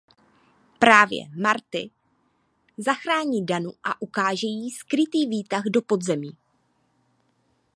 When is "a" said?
3.83-4.01